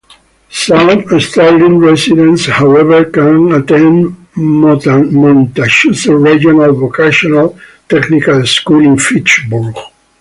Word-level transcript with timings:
Some 0.49 1.07
Sterling 1.21 1.77
residents 1.77 2.47
however 2.47 3.05
can 3.05 3.51
attend 3.51 4.25
Montachusett 4.35 6.23
Regional 6.25 6.73
Vocational 6.73 7.55
Technical 7.87 8.43
School 8.47 8.83
in 8.83 8.97
Fitchburg. 8.97 9.75